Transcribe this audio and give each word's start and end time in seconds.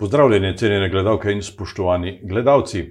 Pozdravljeni, 0.00 0.56
cenjene 0.56 0.88
gledalke 0.88 1.32
in 1.32 1.42
spoštovani 1.42 2.20
gledalci. 2.24 2.82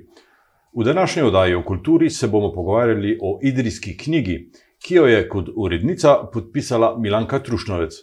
V 0.78 0.84
današnji 0.84 1.22
oddaji 1.22 1.56
o 1.56 1.64
kulturi 1.64 2.10
se 2.10 2.28
bomo 2.28 2.52
pogovarjali 2.54 3.18
o 3.22 3.40
idrijski 3.44 3.98
knjigi, 3.98 4.52
ki 4.86 4.96
jo 4.96 5.06
je 5.06 5.30
kot 5.30 5.50
urednica 5.56 6.16
podpisala 6.34 6.98
Milanka 7.00 7.40
Trušnovec. 7.40 7.98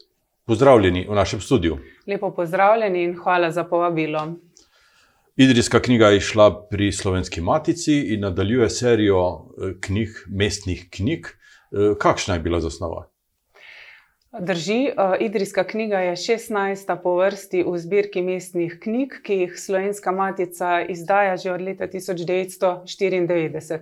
Pozdravljeni 0.47 1.07
v 1.09 1.15
našem 1.15 1.41
studiu. 1.41 1.79
Lepo 2.07 2.33
pozdravljeni 2.35 3.05
in 3.05 3.15
hvala 3.15 3.51
za 3.51 3.65
povabilo. 3.65 4.27
Idrijska 5.37 5.81
knjiga 5.81 6.09
je 6.09 6.21
šla 6.21 6.67
pri 6.71 6.93
Slovenski 6.93 7.41
matici 7.41 8.01
in 8.15 8.21
nadaljuje 8.21 8.71
serijo 8.71 9.23
eh, 9.29 9.75
knjig, 9.81 10.09
mestnih 10.27 10.89
knjig. 10.91 11.27
Eh, 11.27 11.95
kakšna 11.99 12.35
je 12.35 12.41
bila 12.41 12.61
zasnova? 12.61 13.07
Drži, 14.41 14.91
Idrijska 15.21 15.65
knjiga 15.65 15.99
je 15.99 16.17
16. 16.17 16.97
po 17.03 17.17
vrsti 17.17 17.65
v 17.67 17.79
zbirki 17.79 18.23
mestnih 18.23 18.79
knjig, 18.83 19.13
ki 19.23 19.35
jih 19.35 19.55
Slovenska 19.61 20.13
matica 20.13 20.81
izdaja 20.81 21.37
že 21.37 21.53
od 21.53 21.61
leta 21.61 21.87
1994. 21.89 23.79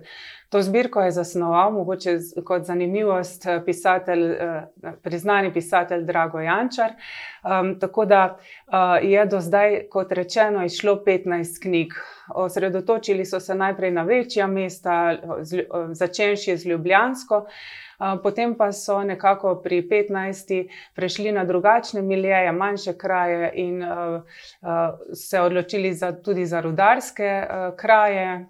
To 0.49 0.61
zbirko 0.61 1.01
je 1.01 1.11
zasnoval, 1.11 1.71
mogoče 1.71 2.17
kot 2.45 2.63
zanimivost, 2.63 3.45
pisatelj, 3.65 4.37
priznani 5.03 5.53
pisatelj 5.53 6.03
Drago 6.03 6.39
Jančar. 6.39 6.91
Um, 7.43 7.79
tako 7.79 8.05
da 8.05 8.37
uh, 8.37 8.39
je 9.03 9.25
do 9.25 9.41
zdaj, 9.41 9.87
kot 9.89 10.11
rečeno, 10.11 10.65
izšlo 10.65 11.03
15 11.05 11.61
knjig. 11.61 11.93
Osredotočili 12.35 13.25
so 13.25 13.39
se 13.39 13.55
najprej 13.55 13.91
na 13.91 14.03
večja 14.03 14.47
mesta, 14.47 15.17
začenši 15.91 16.57
z 16.57 16.65
Ljubljansko. 16.65 17.45
Potem 18.23 18.55
pa 18.57 18.71
so 18.71 19.03
nekako 19.03 19.61
pri 19.63 19.81
15. 19.89 20.67
prešli 20.95 21.31
na 21.31 21.45
drugačne 21.45 22.01
miljeje, 22.01 22.51
manjše 22.51 22.97
kraje 22.97 23.51
in 23.55 23.83
se 25.13 25.39
odločili 25.39 25.93
za, 25.93 26.11
tudi 26.11 26.45
za 26.45 26.61
rudarske 26.61 27.43
kraje. 27.77 28.45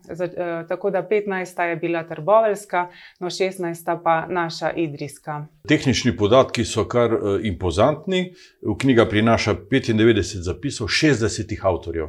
Tako 0.67 0.89
da 0.89 1.07
15. 1.11 1.61
je 1.61 1.75
bila 1.75 2.03
Trboveljska, 2.03 2.87
no 3.19 3.29
16. 3.29 4.03
pa 4.03 4.25
naša 4.27 4.71
Idrijska. 4.71 5.45
Tehnični 5.67 6.17
podatki 6.17 6.65
so 6.65 6.85
kar 6.85 7.13
uh, 7.13 7.39
impozantni. 7.43 8.33
V 8.61 8.77
knjiga 8.79 9.05
prinaša 9.09 9.55
95 9.71 10.41
zapisov 10.41 10.87
60 10.87 11.55
avtorjev. 11.63 12.07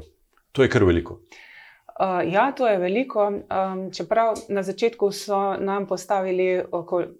To 0.52 0.62
je 0.62 0.68
kar 0.68 0.84
veliko. 0.84 1.20
Uh, 2.00 2.32
ja, 2.32 2.52
to 2.52 2.66
je 2.66 2.78
veliko. 2.78 3.26
Um, 3.28 3.90
čeprav 3.92 4.34
na 4.48 4.62
začetku 4.62 5.10
so 5.12 5.56
nam 5.56 5.86
postavili, 5.86 6.64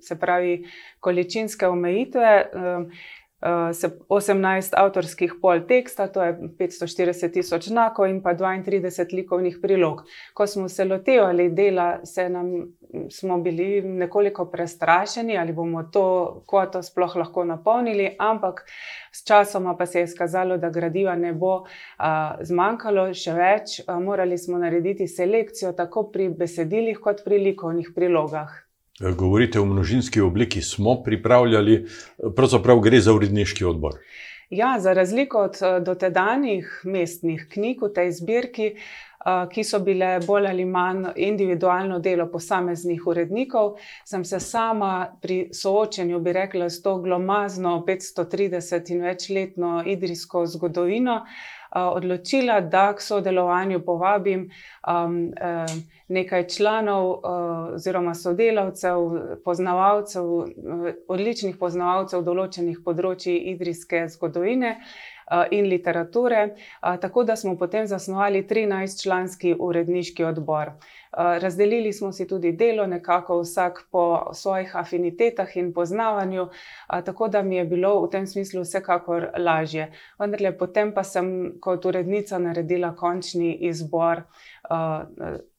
se 0.00 0.18
pravi, 0.20 0.64
količinske 1.00 1.68
omejitve. 1.68 2.50
Um, 2.54 2.90
18 3.40 4.72
avtorskih 4.76 5.34
pol 5.42 5.60
teksta, 5.68 6.06
to 6.08 6.22
je 6.24 6.32
540 6.58 7.32
tisoč 7.32 7.68
znakov 7.68 8.08
in 8.08 8.22
pa 8.22 8.32
32 8.34 9.12
likovnih 9.12 9.58
prilog. 9.62 10.02
Ko 10.34 10.46
smo 10.46 10.68
se 10.68 10.84
lotevali 10.84 11.50
dela, 11.50 12.00
se 12.04 12.28
nam, 12.28 12.72
smo 13.10 13.38
bili 13.38 13.82
nekoliko 13.82 14.46
prestrašeni, 14.50 15.38
ali 15.38 15.52
bomo 15.52 15.82
to 15.92 16.42
kvoto 16.48 16.82
sploh 16.82 17.16
lahko 17.16 17.44
napolnili, 17.44 18.16
ampak 18.18 18.64
s 19.12 19.24
časoma 19.24 19.76
pa 19.76 19.86
se 19.86 19.98
je 19.98 20.04
izkazalo, 20.04 20.56
da 20.56 20.70
gradiva 20.70 21.14
ne 21.16 21.32
bo 21.32 21.66
a, 21.98 22.38
zmanjkalo, 22.40 23.10
še 23.14 23.32
več, 23.32 23.80
a, 23.86 24.00
morali 24.00 24.38
smo 24.38 24.58
narediti 24.58 25.08
selekcijo 25.08 25.72
tako 25.72 26.08
pri 26.12 26.28
besedilih 26.28 27.00
kot 27.00 27.24
pri 27.24 27.38
likovnih 27.50 27.92
prilogah. 27.94 28.65
Eh, 29.00 29.12
govorite 29.12 29.60
o 29.60 29.64
množinski 29.64 30.20
obliki, 30.20 30.62
smo 30.62 31.02
pripravljali, 31.02 31.86
pravzaprav 32.36 32.80
gre 32.80 33.00
za 33.00 33.12
uredniški 33.12 33.64
odbor. 33.64 33.92
Ja, 34.50 34.76
za 34.80 34.92
razliko 34.92 35.38
od 35.38 35.58
eh, 35.62 35.80
dotedanjih 35.80 36.80
mestnih 36.84 37.46
knjig 37.52 37.82
v 37.82 37.90
tej 37.92 38.12
zbirki, 38.12 38.66
eh, 38.66 39.48
ki 39.52 39.64
so 39.64 39.82
bile 39.84 40.20
bolj 40.26 40.48
ali 40.48 40.64
manj 40.64 41.10
individualno 41.16 41.98
delo 41.98 42.30
posameznih 42.32 43.06
urednikov, 43.06 43.74
sem 44.04 44.24
se 44.24 44.40
sama 44.40 45.12
pri 45.20 45.50
soočenju, 45.52 46.20
bi 46.20 46.32
rekla, 46.32 46.70
s 46.70 46.80
to 46.82 46.96
glomazno 46.96 47.82
530 47.86 48.94
in 48.94 49.02
večletno 49.02 49.82
idrijsko 49.86 50.46
zgodovino 50.46 51.20
odločila, 51.76 52.60
da 52.60 52.92
k 52.96 53.02
sodelovanju 53.02 53.80
povabim 53.84 54.48
um, 54.88 55.32
nekaj 56.08 56.46
članov 56.48 57.20
oziroma 57.74 58.14
sodelavcev, 58.14 58.98
poznavalcev, 59.44 60.24
odličnih 61.08 61.56
poznavalcev 61.58 62.22
določenih 62.22 62.80
področji 62.84 63.36
idrijske 63.52 64.06
zgodovine. 64.14 64.76
In 65.50 65.66
literature, 65.66 66.54
tako 67.00 67.24
da 67.24 67.36
smo 67.36 67.56
potem 67.58 67.86
zasnovali 67.86 68.42
13-članski 68.46 69.56
uredniški 69.58 70.24
odbor. 70.24 70.70
Razdelili 71.12 71.92
smo 71.92 72.12
si 72.12 72.28
tudi 72.28 72.52
delo, 72.52 72.86
nekako 72.86 73.40
vsak 73.40 73.88
po 73.90 74.30
svojih 74.32 74.76
afinitetah 74.76 75.56
in 75.56 75.72
poznavanju, 75.74 76.48
tako 77.04 77.28
da 77.28 77.42
mi 77.42 77.56
je 77.56 77.64
bilo 77.64 78.06
v 78.06 78.10
tem 78.10 78.26
smislu 78.26 78.62
vsekakor 78.62 79.28
lažje. 79.38 79.90
Vendar, 80.18 80.58
potem 80.58 80.94
pa 80.94 81.02
sem 81.02 81.56
kot 81.60 81.84
urednica 81.84 82.38
naredila 82.38 82.94
končni 82.94 83.54
izbor, 83.66 84.22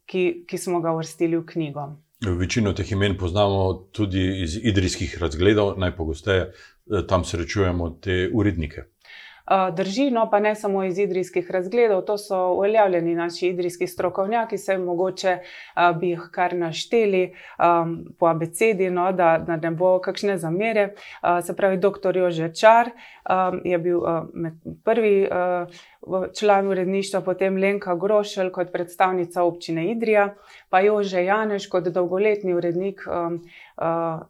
ki, 0.06 0.28
ki 0.48 0.58
smo 0.58 0.80
ga 0.82 0.96
uvrstili 0.96 1.38
v 1.38 1.46
knjigo. 1.46 1.90
Večino 2.26 2.74
teh 2.74 2.92
imen 2.92 3.18
poznamo 3.18 3.74
tudi 3.92 4.42
iz 4.42 4.58
idrijskih 4.58 5.18
razgledov, 5.22 5.76
najpogosteje 5.78 6.42
eh, 6.42 6.52
tam 7.08 7.24
srečujemo 7.24 7.90
te 8.02 8.30
urednike. 8.34 8.84
Drži, 9.74 10.10
no 10.12 10.30
pa 10.30 10.40
ne 10.40 10.56
samo 10.56 10.84
iz 10.84 10.98
idrijskih 11.00 11.52
razgledov, 11.52 12.02
to 12.02 12.18
so 12.18 12.38
uveljavljeni 12.54 13.16
naši 13.16 13.48
idrijski 13.48 13.88
strokovnjaki, 13.88 14.58
se 14.58 14.78
mogoče 14.78 15.38
bi 16.00 16.10
jih 16.10 16.30
kar 16.32 16.56
našteli 16.56 17.34
um, 17.60 18.06
po 18.20 18.28
abecedi, 18.28 18.90
no, 18.90 19.12
da, 19.12 19.38
da 19.48 19.56
ne 19.56 19.72
bo 19.72 20.00
kakšne 20.00 20.38
zamere. 20.38 20.90
Se 21.44 21.56
pravi, 21.56 21.78
dr. 21.78 22.18
Jože 22.18 22.54
Čar 22.54 22.90
um, 22.90 23.62
je 23.64 23.78
bil 23.78 23.98
uh, 23.98 24.24
prvi 24.84 25.28
uh, 25.32 25.68
član 26.40 26.68
uredništva, 26.68 27.22
potem 27.22 27.58
Lenka 27.58 27.96
Grošelj 27.96 28.52
kot 28.52 28.72
predstavnica 28.72 29.44
občine 29.44 29.92
Idrija, 29.92 30.36
pa 30.70 30.80
Jože 30.80 31.24
Janeš 31.24 31.70
kot 31.70 31.88
dolgoletni 31.94 32.54
urednik. 32.54 33.02
Um, 33.08 33.42
uh, 33.78 34.22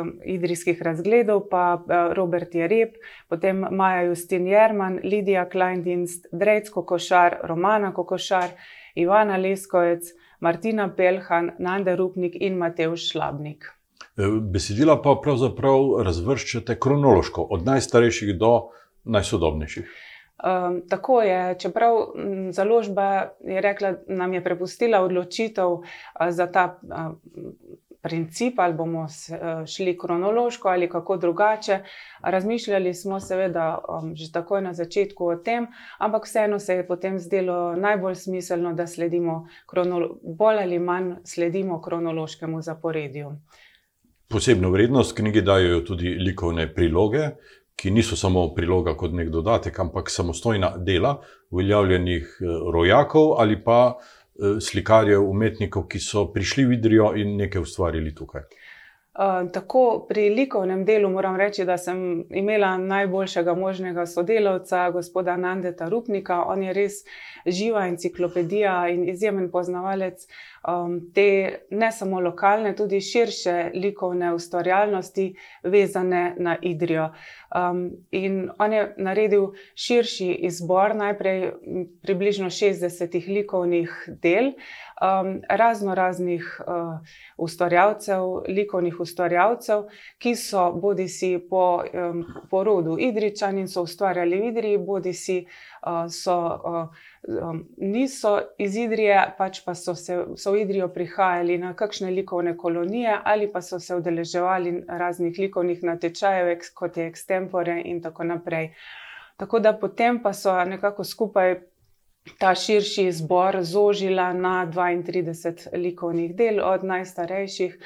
um, 0.00 0.12
idrijskih 0.24 0.82
razgledov, 0.82 1.48
pa 1.50 1.74
uh, 1.74 2.14
Robert 2.14 2.54
Jereb, 2.54 2.94
potem 3.28 3.66
Maja 3.70 4.02
Justin 4.02 4.46
Jerman, 4.46 5.00
Lidija 5.04 5.48
Kleindinst, 5.48 6.26
Drejsko 6.32 6.82
Košar, 6.82 7.38
Romana 7.42 7.92
Kokošar, 7.92 8.50
Ivana 8.94 9.36
Leskovec, 9.36 10.04
Martina 10.40 10.88
Pelhan, 10.96 11.50
Nanda 11.58 11.96
Rupnik 11.96 12.34
in 12.40 12.58
Mateusz 12.58 13.10
Šlabnik. 13.10 13.64
E, 14.16 14.28
besedila 14.40 15.00
pa 15.02 15.16
pravzaprav 15.22 16.02
razvrščate 16.06 16.78
kronološko, 16.80 17.46
od 17.50 17.64
najstarejših 17.66 18.34
do 18.38 18.52
najsodobnejših. 19.04 19.88
Um, 20.44 20.82
tako 20.88 21.22
je, 21.22 21.56
čeprav 21.58 21.94
založba 22.50 23.30
je 23.40 23.60
rekla, 23.60 23.94
nam 24.06 24.32
je 24.34 24.44
prepustila 24.44 25.00
odločitev 25.00 25.68
uh, 25.68 25.82
za 26.30 26.46
ta 26.46 26.78
uh, 26.82 27.16
princip, 28.04 28.58
ali 28.58 28.74
bomo 28.74 29.06
eh, 29.06 29.66
šli 29.66 29.98
kronološko 29.98 30.68
ali 30.68 30.88
kako 30.88 31.16
drugače. 31.16 31.78
Razmišljali 32.22 32.94
smo, 32.94 33.20
seveda, 33.20 33.78
um, 33.88 34.12
že 34.16 34.32
takoj 34.32 34.60
na 34.62 34.74
začetku 34.74 35.26
o 35.26 35.36
tem, 35.36 35.66
ampak 35.98 36.26
vseeno 36.28 36.58
se 36.58 36.74
je 36.74 36.86
potem 36.86 37.18
zdelo 37.18 37.76
najbolj 37.76 38.14
smiselno, 38.14 38.74
da 38.74 38.86
sledimo, 38.86 39.46
bolj 40.22 40.62
ali 40.62 40.78
manj 40.78 41.14
sledimo 41.24 41.80
kronološkemu 41.80 42.60
zaporedju. 42.62 43.32
Posebno 44.28 44.70
vrednost 44.70 45.16
knjigi 45.16 45.42
dajo 45.42 45.80
tudi 45.80 46.16
likovne 46.20 46.68
priloge, 46.74 47.30
ki 47.76 47.90
niso 47.90 48.16
samo 48.16 48.48
priloga 48.54 48.96
kot 48.96 49.12
nek 49.12 49.28
dodatek, 49.28 49.78
ampak 49.78 50.10
samostojna 50.10 50.76
dela 50.78 51.18
uveljavljenih 51.50 52.22
eh, 52.40 52.58
rojakov 52.72 53.40
ali 53.40 53.62
pa 53.64 53.96
Eh, 54.34 54.60
slikarjev, 54.60 55.22
umetnikov, 55.30 55.84
ki 55.86 56.00
so 56.02 56.24
prišli 56.34 56.64
v 56.66 56.74
Idrijo 56.74 57.12
in 57.14 57.36
nekaj 57.38 57.62
ustvarili 57.62 58.14
tukaj. 58.14 58.42
Uh, 59.14 59.46
tako 59.54 60.06
pri 60.08 60.24
likovnem 60.34 60.80
delu 60.84 61.06
moram 61.10 61.36
reči, 61.38 61.62
da 61.64 61.76
sem 61.78 62.24
imela 62.34 62.72
najboljšega 62.82 63.54
možnega 63.54 64.08
sodelavca, 64.10 64.88
gospoda 64.90 65.36
Nandeta 65.36 65.86
Rupnika. 65.88 66.40
On 66.50 66.62
je 66.62 66.72
res 66.74 67.04
živa 67.46 67.86
enciklopedija 67.86 68.88
in 68.90 69.06
izjemen 69.08 69.52
poznavalec 69.52 70.26
um, 70.68 71.00
te 71.14 71.66
ne 71.70 71.92
samo 71.92 72.20
lokalne, 72.20 72.74
tudi 72.76 73.00
širše 73.00 73.70
likovne 73.74 74.34
ustvarjalnosti, 74.34 75.34
vezane 75.62 76.34
na 76.38 76.56
Idrijo. 76.62 77.10
Um, 77.54 77.90
in 78.10 78.50
on 78.58 78.72
je 78.72 78.94
naredil 78.98 79.46
širši 79.74 80.32
izbor, 80.48 80.96
najprej 80.96 81.52
približno 82.02 82.50
60 82.50 83.28
likovnih 83.28 84.08
del 84.22 84.52
um, 84.54 85.40
razno 85.48 85.94
raznih 85.94 86.60
uh, 86.66 86.98
ustvarjalcev, 87.36 88.24
likovnih 88.48 89.00
ustvarjalcev, 89.00 89.84
ki 90.18 90.34
so 90.36 90.72
bodi 90.72 91.08
si 91.08 91.38
po 91.50 91.82
um, 91.82 92.24
porodu 92.50 92.96
Idričani 92.98 93.60
in 93.60 93.68
so 93.68 93.82
ustvarjali 93.82 94.40
v 94.40 94.50
Idriji, 94.52 94.78
bodi 94.78 95.12
si 95.12 95.44
so, 96.08 96.36
niso 97.76 98.38
iz 98.58 98.76
Idrije, 98.76 99.34
pač 99.38 99.60
pa 99.64 99.74
so, 99.74 99.94
se, 99.94 100.16
so 100.36 100.52
v 100.52 100.64
Idrijo 100.64 100.88
prihajali 100.92 101.58
na 101.58 101.72
kakšne 101.76 102.10
likovne 102.10 102.56
kolonije 102.56 103.18
ali 103.24 103.48
pa 103.52 103.62
so 103.62 103.80
se 103.80 103.96
udeleževali 103.96 104.84
raznih 104.88 105.38
likovnih 105.38 105.82
natečajev, 105.82 106.58
kot 106.74 106.96
je 106.96 107.10
Extempore 107.10 107.80
in 107.84 108.02
tako 108.02 108.24
naprej. 108.24 108.74
Tako 109.36 109.58
da 109.58 109.72
potem 109.72 110.22
pa 110.22 110.32
so 110.32 110.52
nekako 110.64 111.04
skupaj 111.04 111.56
ta 112.38 112.54
širši 112.54 113.12
zbor 113.12 113.62
zožila 113.62 114.32
na 114.32 114.66
32 114.66 115.76
likovnih 115.76 116.36
del, 116.36 116.60
od 116.60 116.84
najstarejših 116.84 117.78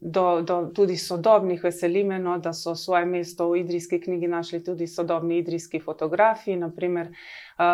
do, 0.00 0.42
do 0.42 0.70
tudi 0.74 0.96
sodobnih. 0.96 1.64
Veseli 1.64 2.04
me, 2.04 2.18
no, 2.18 2.38
da 2.38 2.52
so 2.52 2.74
svoje 2.74 3.06
mesto 3.06 3.50
v 3.50 3.60
idrijski 3.60 4.00
knjigi 4.00 4.28
našli 4.28 4.64
tudi 4.64 4.86
sodobni 4.86 5.38
idrijski 5.38 5.80
fotografi, 5.80 6.56
naprimer 6.56 7.12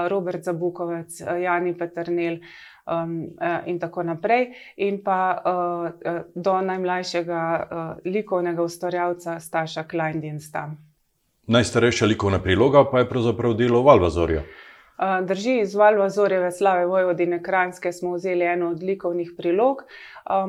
Robert 0.08 0.44
Zabukovec, 0.44 1.20
Jani 1.20 1.78
Petrnel. 1.78 2.38
Um, 2.86 3.34
in 3.66 3.80
tako 3.82 4.04
naprej, 4.06 4.52
in 4.76 5.00
pa 5.02 5.42
uh, 5.42 6.20
do 6.34 6.52
najmlajšega 6.62 7.40
uh, 7.58 8.12
likovnega 8.12 8.62
ustvarjalca 8.62 9.40
Staša 9.40 9.82
Kleindinsta. 9.90 10.70
Najstarejša 11.46 12.06
likovna 12.06 12.38
priloga 12.42 12.84
pa 12.90 12.98
je 12.98 13.08
pravzaprav 13.08 13.54
delo 13.54 13.82
Valvazorja. 13.82 14.42
Drži, 14.98 15.58
iz 15.60 15.74
Valvazorjeve 15.74 16.52
slave 16.52 16.86
Vojvodine 16.86 17.42
Kranjske 17.42 17.92
smo 17.92 18.14
vzeli 18.14 18.44
eno 18.44 18.70
od 18.70 18.82
likovnih 18.82 19.32
prilog, 19.36 19.76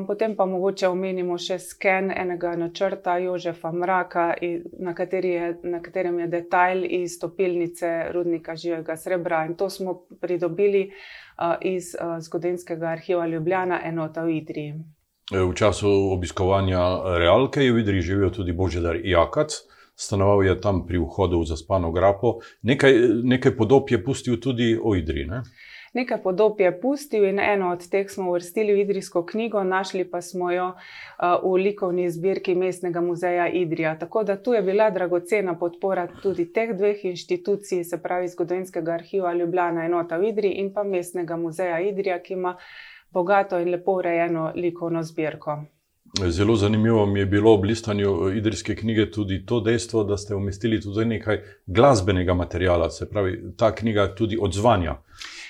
potem 0.06 0.36
pa 0.36 0.46
mogoče 0.46 0.88
omenimo 0.88 1.36
še 1.38 1.58
sken 1.58 2.10
enega 2.16 2.54
načrta 2.56 3.18
Jožefa 3.18 3.72
Mraka, 3.72 4.34
na, 4.78 4.94
je, 5.22 5.52
na 5.62 5.82
katerem 5.84 6.18
je 6.18 6.26
detajl 6.26 6.84
iz 6.84 7.18
topilnice 7.20 8.08
rudnika 8.12 8.56
živega 8.56 8.96
srebra. 8.96 9.44
In 9.44 9.54
to 9.54 9.70
smo 9.70 10.00
pridobili 10.20 10.90
iz 11.60 11.92
zgodovinskega 12.20 12.86
arhiva 12.86 13.26
Ljubljana, 13.26 13.82
enota 13.84 14.24
v 14.24 14.38
Idriji. 14.40 14.74
V 15.30 15.54
času 15.54 15.88
obiskovanja 16.12 16.80
realke 17.18 17.60
je 17.60 17.72
v 17.72 17.84
Idriji 17.84 18.00
živel 18.00 18.30
tudi 18.32 18.52
Božedar 18.52 18.96
Jakac 18.96 19.52
stanoval 19.98 20.44
je 20.44 20.60
tam 20.60 20.86
pri 20.86 20.98
vhodu 20.98 21.40
v 21.40 21.46
zaspano 21.46 21.90
grapo. 21.92 22.38
Nekaj, 22.62 22.94
nekaj 23.24 23.56
podob 23.56 23.90
je 23.90 24.04
pustil 24.04 24.38
tudi 24.40 24.78
o 24.82 24.94
Idri. 24.94 25.26
Ne? 25.26 25.42
Nekaj 25.94 26.22
podob 26.22 26.60
je 26.60 26.80
pustil 26.80 27.24
in 27.24 27.40
eno 27.40 27.72
od 27.72 27.82
teh 27.90 28.10
smo 28.10 28.30
uvrstili 28.30 28.72
v 28.72 28.82
Idrijsko 28.84 29.24
knjigo, 29.26 29.64
našli 29.64 30.04
pa 30.10 30.20
smo 30.22 30.50
jo 30.52 30.68
v 31.42 31.54
likovni 31.62 32.10
zbirki 32.10 32.54
Mestnega 32.54 33.00
muzeja 33.00 33.48
Idrija. 33.48 33.96
Tako 33.98 34.22
da 34.24 34.36
tu 34.42 34.52
je 34.52 34.62
bila 34.62 34.90
dragocena 34.90 35.56
podpora 35.58 36.06
tudi 36.22 36.52
teh 36.52 36.76
dveh 36.76 37.04
inštitucij, 37.04 37.84
se 37.84 38.02
pravi 38.02 38.28
Zgodovinskega 38.28 38.92
arhiva 38.92 39.32
Ljubljana 39.34 39.84
enota 39.84 40.16
v 40.16 40.28
Idriji 40.28 40.60
in 40.62 40.70
pa 40.74 40.84
Mestnega 40.84 41.36
muzeja 41.36 41.80
Idrija, 41.80 42.20
ki 42.22 42.32
ima 42.32 42.56
bogato 43.10 43.58
in 43.58 43.70
lepo 43.70 43.98
urejeno 43.98 44.52
likovno 44.54 45.02
zbirko. 45.02 45.58
Zelo 46.16 46.56
zanimivo 46.56 47.06
mi 47.06 47.20
je 47.20 47.26
bilo 47.26 47.54
ob 47.54 47.64
listanju 47.64 48.32
idrijske 48.36 48.76
knjige 48.76 49.10
tudi 49.10 49.46
to 49.46 49.60
dejstvo, 49.60 50.04
da 50.04 50.16
ste 50.16 50.34
umestili 50.34 50.80
tudi 50.80 51.04
nekaj 51.04 51.40
glasbenega 51.66 52.34
materiala, 52.34 52.90
se 52.90 53.10
pravi, 53.10 53.42
ta 53.56 53.74
knjiga 53.74 54.14
tudi 54.14 54.38
odzvanja. 54.40 54.96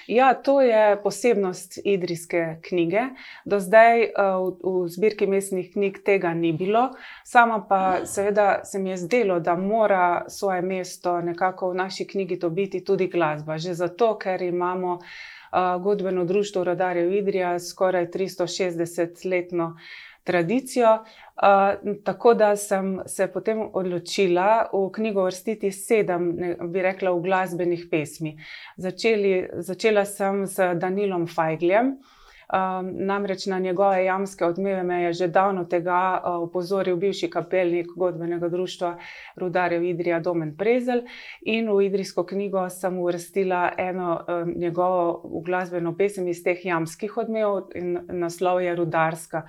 Ja, 0.06 0.34
to 0.34 0.60
je 0.60 1.02
posebnost 1.02 1.78
idrijske 1.84 2.56
knjige. 2.69 3.00
Do 3.44 3.60
zdaj 3.60 4.00
v, 4.00 4.52
v 4.64 4.88
zbirki 4.88 5.26
mestnih 5.26 5.72
knjig 5.72 5.99
tega 6.05 6.34
ni 6.34 6.52
bilo, 6.52 6.88
sama 7.25 7.60
pa 7.69 8.06
seveda 8.06 8.64
se 8.64 8.78
mi 8.78 8.90
je 8.90 8.96
zdelo, 8.96 9.40
da 9.40 9.56
mora 9.56 10.25
svoje 10.28 10.62
mesto 10.62 11.20
nekako 11.20 11.70
v 11.70 11.75
naši 11.75 12.06
knjigi 12.06 12.38
dobiti 12.38 12.84
tudi 12.84 13.06
glasba. 13.06 13.58
Že 13.58 13.75
zato, 13.75 14.14
ker 14.19 14.43
imamo 14.43 14.94
uh, 14.94 15.82
godbeno 15.82 16.25
društvo 16.25 16.64
Rodarjev 16.64 17.12
Idrija 17.12 17.58
skoraj 17.60 18.06
360-letno 18.06 19.76
tradicijo. 20.29 20.93
Uh, 21.39 21.95
tako 22.05 22.35
da 22.35 22.53
sem 22.57 22.99
se 23.07 23.29
potem 23.33 23.63
odločila 23.73 24.69
v 24.73 24.85
knjigo 24.93 25.25
vrstiti 25.25 25.71
sedem, 25.73 26.33
ne, 26.37 26.55
bi 26.69 26.83
rekla, 26.83 27.15
glasbenih 27.23 27.87
pesmi. 27.91 28.35
Začeli, 28.77 29.63
začela 29.65 30.05
sem 30.05 30.45
z 30.47 30.75
Danilom 30.83 31.29
Fajgljem. 31.31 31.95
Um, 32.49 32.91
namreč 33.06 33.47
na 33.47 33.59
njegove 33.59 34.05
jamske 34.05 34.45
odmeve 34.45 34.83
me 34.83 35.03
je 35.03 35.12
že 35.12 35.27
davno 35.29 35.65
tega 35.65 36.23
uh, 36.25 36.43
upozoril 36.43 36.97
bivši 36.97 37.29
kapelnik 37.31 37.87
godbenega 37.97 38.49
društva 38.49 38.95
Rudarjev 39.37 39.85
Idrija 39.85 40.21
Domen 40.21 40.55
Prezel 40.56 41.03
in 41.43 41.69
v 41.69 41.83
Idrijsko 41.85 42.25
knjigo 42.27 42.69
sem 42.71 42.97
uvrstila 42.99 43.73
eno 43.77 44.25
um, 44.29 44.55
njegovo 44.56 45.43
glasbeno 45.45 45.97
pesem 45.97 46.29
iz 46.29 46.41
teh 46.45 46.65
jamskih 46.65 47.17
odmev 47.17 47.69
in 47.75 47.99
naslov 48.09 48.62
je 48.62 48.75
Rudarska. 48.77 49.43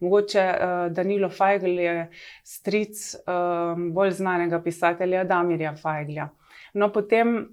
Mogoče 0.00 0.46
uh, 0.48 0.92
Danilo 0.92 1.28
Fajgl 1.28 1.80
je 1.80 2.10
stric 2.44 3.14
um, 3.26 3.92
bolj 3.92 4.10
znanega 4.10 4.62
pisatelja 4.62 5.24
Damirja 5.24 5.76
Fajglja. 5.76 6.28
No, 6.74 6.88
potem 6.92 7.48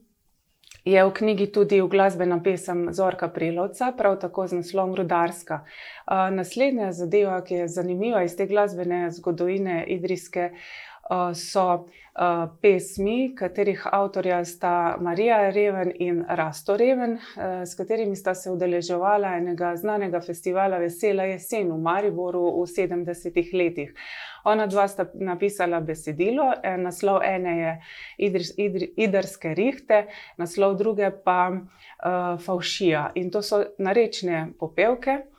je 0.86 1.06
v 1.06 1.12
knjigi 1.14 1.48
tudi 1.52 1.82
glasbena 1.82 2.40
pesem 2.44 2.88
Zorka 2.94 3.28
Prelovca, 3.28 3.92
prav 3.98 4.20
tako 4.20 4.48
z 4.48 4.60
naslovom 4.60 4.96
Rudarska. 4.96 5.64
Naslednja 6.32 6.92
zadeva, 6.92 7.42
ki 7.44 7.54
je 7.54 7.68
zanimiva 7.68 8.24
iz 8.24 8.36
te 8.38 8.48
glasbene 8.48 9.12
zgodovine 9.12 9.84
Idrijske, 9.88 10.52
so 11.34 11.86
pesmi, 12.62 13.34
katerih 13.36 13.82
avtorja 13.92 14.46
sta 14.46 14.98
Marija 15.02 15.50
Reven 15.50 15.92
in 16.00 16.26
Rasto 16.30 16.78
Reven, 16.78 17.18
s 17.66 17.76
katerimi 17.76 18.16
sta 18.16 18.36
se 18.36 18.52
udeleževala 18.52 19.34
enega 19.38 19.74
znanega 19.76 20.22
festivala 20.22 20.78
Vesela 20.78 21.24
jesen 21.24 21.72
v 21.72 21.80
Mariboru 21.82 22.44
v 22.62 22.68
70-ih 22.70 23.50
letih. 23.54 23.92
Ona 24.46 24.68
dva 24.68 24.88
sta 24.88 25.08
napisala 25.14 25.80
besedilo, 25.82 26.52
naslov 26.78 27.22
ene 27.26 27.58
je 27.58 27.74
Idrske 28.98 29.54
rihte, 29.56 30.06
naslov 30.38 30.78
druge 30.78 31.12
pa 31.26 31.50
uh, 31.50 32.40
Faušija. 32.40 33.12
In 33.16 33.32
to 33.32 33.42
so 33.42 33.64
narečne 33.80 34.54
popevke. 34.60 35.33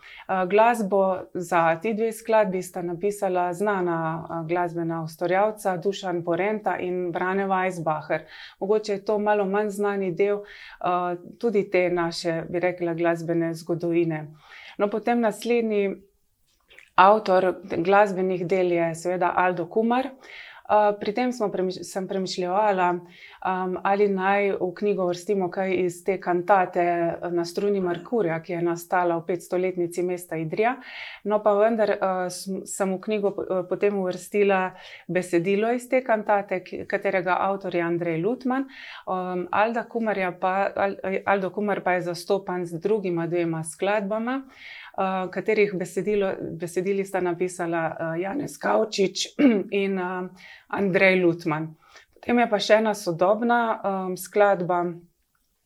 Glasbo 0.48 1.18
za 1.34 1.78
ti 1.82 1.94
dve 1.94 2.12
skladbi 2.12 2.62
sta 2.62 2.82
napisala 2.82 3.52
znana 3.52 4.28
glasbena 4.48 5.02
ustvarjalca 5.02 5.76
Dušan 5.76 6.24
Porenta 6.24 6.78
in 6.78 7.12
Brane 7.12 7.46
Weisbacher. 7.46 8.20
Mogoče 8.60 8.92
je 8.92 9.04
to 9.04 9.18
malo 9.18 9.44
manj 9.44 9.68
znani 9.68 10.14
del 10.14 10.42
tudi 11.40 11.70
te 11.70 11.90
naše, 11.90 12.42
bi 12.48 12.60
rekla, 12.60 12.94
glasbene 12.94 13.55
zgodovine. 13.55 14.26
No, 14.79 14.90
potem 14.90 15.20
naslednji 15.20 15.96
avtor 16.94 17.55
glasbenih 17.76 18.46
del 18.46 18.72
je 18.72 18.94
seveda 18.94 19.32
Aldo 19.36 19.67
Kumar. 19.67 20.08
Pri 21.00 21.12
tem 21.12 21.28
sem 21.68 22.06
premišljala, 22.08 22.86
um, 22.94 23.74
ali 23.84 24.06
naj 24.08 24.54
v 24.56 24.68
knjigo 24.74 25.04
vrstimo 25.10 25.50
kaj 25.52 25.74
iz 25.82 25.98
te 26.04 26.16
kantate 26.20 26.84
na 27.30 27.44
struni 27.44 27.82
Merkurja, 27.84 28.38
ki 28.40 28.52
je 28.52 28.62
nastala 28.64 29.18
v 29.18 29.26
500-letnici 29.28 30.02
mesta 30.02 30.38
Idrija. 30.40 30.78
No, 31.28 31.42
pa 31.44 31.52
vendar 31.58 31.92
uh, 31.98 32.32
sem 32.64 32.94
v 32.96 33.00
knjigo 33.00 33.34
potem 33.68 33.98
uvrstila 34.00 34.72
besedilo 35.06 35.68
iz 35.76 35.84
te 35.88 36.00
kantate, 36.04 36.62
katerega 36.88 37.36
avtor 37.44 37.76
je 37.76 37.84
Andrej 37.84 38.22
Lutman. 38.24 38.64
Um, 39.04 39.44
Aldo 39.52 39.84
Kumar 41.52 41.84
pa 41.84 41.98
je 41.98 42.06
zastopan 42.08 42.64
z 42.64 42.80
drugima 42.80 43.26
dvema 43.26 43.60
skladbama. 43.64 44.40
Uh, 44.94 45.27
katerih 45.31 45.72
besedilo, 45.74 46.29
besedili 46.55 47.03
sta 47.03 47.19
napisala 47.19 47.81
uh, 47.91 48.13
Janez 48.15 48.55
Kavčič 48.63 49.24
in 49.82 49.98
uh, 49.98 50.29
Andrej 50.70 51.19
Lutman. 51.19 51.72
Potem 52.15 52.39
je 52.39 52.46
pa 52.48 52.60
še 52.63 52.79
ena 52.79 52.93
sodobna 52.94 53.58
um, 53.74 54.15
skladba, 54.15 54.84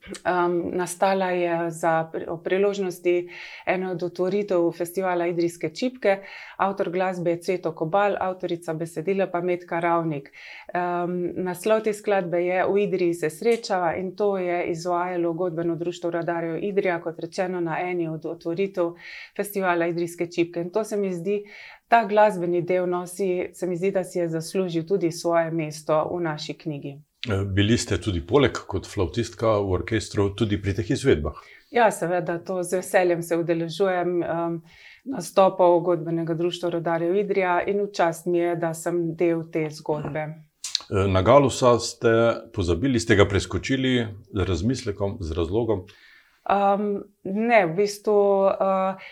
Um, 0.09 0.71
nastala 0.73 1.31
je 1.31 1.71
za 1.71 2.11
priložnosti 2.45 3.29
ene 3.67 3.91
od 3.91 4.03
otvoritev 4.03 4.71
festivala 4.73 5.27
Idrijske 5.27 5.69
čipke, 5.75 6.19
avtor 6.57 6.91
glasbe 6.91 7.31
je 7.31 7.41
Cveto 7.41 7.75
Kobal, 7.75 8.17
avtorica 8.21 8.75
besedila 8.75 9.27
pa 9.27 9.41
Metka 9.41 9.81
Ravnik. 9.81 10.31
Um, 10.75 11.33
naslov 11.45 11.83
te 11.83 11.93
skladbe 11.93 12.41
je 12.45 12.65
V 12.67 12.83
Idriji 12.83 13.15
se 13.15 13.31
srečava 13.31 13.95
in 13.97 14.15
to 14.17 14.39
je 14.39 14.71
izvajalo 14.71 15.33
godbeno 15.33 15.77
društvo 15.77 16.11
Radarjo 16.11 16.57
Idrija, 16.57 17.01
kot 17.03 17.19
rečeno 17.21 17.61
na 17.61 17.81
eni 17.81 18.09
od 18.09 18.27
otvoritev 18.27 18.95
festivala 19.37 19.87
Idrijske 19.87 20.31
čipke. 20.31 20.61
In 20.61 20.71
to 20.71 20.85
se 20.85 20.97
mi 20.97 21.13
zdi, 21.13 21.45
ta 21.89 22.05
glasbeni 22.05 22.63
del 22.63 22.89
nosi, 22.89 23.51
se 23.53 23.67
mi 23.67 23.77
zdi, 23.77 23.91
da 23.91 24.05
si 24.05 24.19
je 24.19 24.29
zaslužil 24.29 24.87
tudi 24.87 25.13
svoje 25.13 25.51
mesto 25.51 26.09
v 26.15 26.21
naši 26.21 26.55
knjigi. 26.55 27.08
Eh, 27.27 27.45
bili 27.45 27.79
ste 27.79 27.99
tudi 27.99 28.21
poleg 28.27 28.59
kot 28.71 28.87
flautistka 28.87 29.57
v 29.59 29.73
orkestru, 29.81 30.29
tudi 30.39 30.61
pri 30.63 30.77
teh 30.79 30.91
izvedbah? 30.95 31.41
Ja, 31.75 31.91
seveda, 31.91 32.39
to 32.39 32.63
z 32.63 32.79
veseljem 32.79 33.23
se 33.27 33.37
udeležujem 33.37 34.13
um, 34.23 34.61
nastopov 35.11 35.81
godbenega 35.85 36.37
društva 36.39 36.71
Rodarjev 36.77 37.17
Idrija 37.19 37.59
in 37.67 37.83
včasih 37.85 38.31
mi 38.33 38.39
je, 38.39 38.55
da 38.57 38.71
sem 38.75 39.03
del 39.19 39.43
te 39.53 39.67
zgodbe. 39.71 40.29
Na 40.89 41.23
Galusa 41.23 41.75
ste 41.83 42.13
pozabili, 42.55 43.01
ste 43.01 43.19
ga 43.19 43.27
preskočili 43.29 44.07
z 44.33 44.47
razmislekom, 44.49 45.19
z 45.21 45.37
razlogom? 45.37 45.85
Um, 46.49 47.03
ne, 47.25 47.67
v 47.67 47.75
bistvu. 47.83 48.23
Uh, 48.47 49.11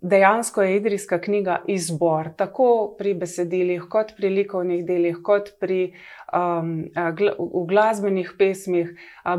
Dejansko 0.00 0.62
je 0.62 0.76
idrijska 0.76 1.18
knjiga 1.20 1.62
izbor, 1.66 2.28
tako 2.36 2.94
pri 2.98 3.14
besedilih, 3.14 3.82
kot 3.90 4.12
pri 4.16 4.28
likovnih 4.30 4.84
delih, 4.86 5.16
kot 5.24 5.48
pri 5.58 5.92
um, 6.30 6.84
gl 7.18 7.32
v 7.38 7.62
glasbenih 7.66 8.30
pesmih. 8.38 8.92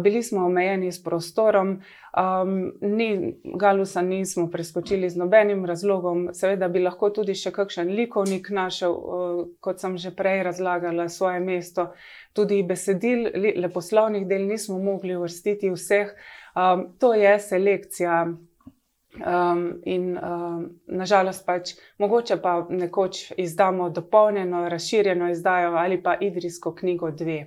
Bili 0.04 0.24
smo 0.24 0.46
omejeni 0.46 0.92
s 0.92 1.00
prostorom, 1.04 1.70
um, 1.72 2.74
ni, 2.82 3.38
Galusa 3.56 4.02
nismo 4.02 4.50
preskočili 4.52 5.10
z 5.10 5.16
nobenim 5.18 5.64
razlogom. 5.66 6.28
Seveda 6.34 6.68
bi 6.68 6.84
lahko 6.84 7.10
tudi 7.16 7.38
še 7.40 7.56
kakšen 7.56 7.96
likovnik 7.96 8.52
našel, 8.52 8.92
uh, 8.92 9.42
kot 9.64 9.80
sem 9.80 9.96
že 9.98 10.12
prej 10.12 10.44
razlagala, 10.44 11.08
svoje 11.08 11.40
mesto. 11.40 11.94
Tudi 12.36 12.60
besedil, 12.68 13.30
leposlovnih 13.64 14.28
del 14.28 14.44
nismo 14.52 14.76
mogli 14.84 15.16
uvrstiti 15.16 15.72
vseh. 15.72 16.12
Um, 16.52 16.90
to 17.00 17.14
je 17.16 17.40
selekcija. 17.40 18.26
Um, 19.20 19.82
in 19.84 20.18
um, 20.18 20.70
nažalost, 20.88 21.46
pač, 21.46 21.74
mogoče 21.98 22.38
pa 22.42 22.68
nekoč 22.70 23.32
izdamo 23.38 23.90
dopolnjeno, 23.90 24.70
razširjeno 24.70 25.30
izdajo 25.32 25.74
ali 25.76 26.04
pa 26.04 26.16
idrijsko 26.22 26.76
knjigo 26.76 27.12
dve. 27.12 27.40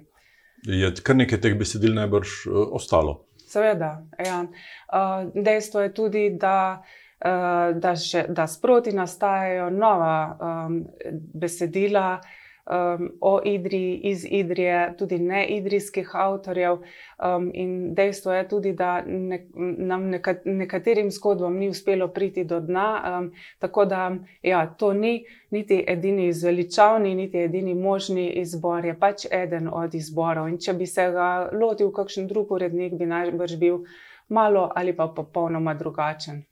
Je 0.62 0.92
kar 1.02 1.16
nekaj 1.16 1.40
teh 1.40 1.56
besedil 1.58 1.94
najbrž 1.94 2.34
uh, 2.46 2.66
ostalo? 2.76 3.22
Seveda. 3.48 4.02
Ja. 4.26 4.42
Uh, 4.42 5.30
dejstvo 5.44 5.80
je 5.80 5.94
tudi, 5.94 6.28
da, 6.40 6.82
uh, 7.24 7.80
da, 7.80 7.96
še, 7.96 8.26
da 8.28 8.46
sproti 8.46 8.92
nastajajo 8.92 9.70
nova 9.70 10.16
um, 10.36 10.78
besedila 11.34 12.20
um, 12.66 13.10
o 13.20 13.40
Idriji, 13.44 14.00
iz 14.04 14.26
Idrije, 14.30 14.94
tudi 14.98 15.18
ne 15.18 15.46
idrijskih 15.46 16.10
avtorjev. 16.12 16.72
Um, 16.72 17.50
in 17.54 17.94
dejstvo 17.94 18.32
je 18.32 18.48
tudi, 18.48 18.72
da 18.72 19.02
ne, 19.06 19.46
nam 19.78 20.08
neka, 20.08 20.34
nekaterim 20.44 21.10
zgodbam 21.10 21.56
ni 21.56 21.68
uspelo 21.68 22.08
priti 22.08 22.44
do 22.44 22.60
dna. 22.60 23.18
Um, 23.18 23.32
tako 23.58 23.84
da 23.84 24.16
ja, 24.42 24.66
to 24.78 24.92
ni 24.92 25.24
niti 25.50 25.84
edini 25.88 26.26
izveličavni, 26.26 27.14
niti 27.14 27.38
edini 27.38 27.74
možni 27.74 28.30
izbor, 28.30 28.84
je 28.84 28.98
pač 28.98 29.26
eden 29.30 29.68
od 29.72 29.94
izborov. 29.94 30.48
In 30.48 30.58
če 30.58 30.72
bi 30.72 30.86
se 30.86 31.10
ga 31.10 31.50
lotil 31.52 31.92
kakšen 31.92 32.26
drug 32.28 32.52
urednik, 32.52 32.94
bi 32.98 33.06
najbrž 33.06 33.56
bil 33.56 33.84
malo 34.28 34.70
ali 34.74 34.96
pa 34.96 35.08
popolnoma 35.16 35.74
drugačen. 35.74 36.42